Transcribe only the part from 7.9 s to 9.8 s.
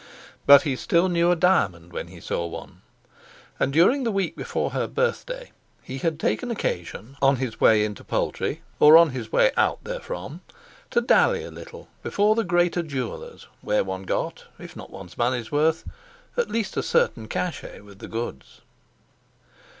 the Poultry or his way out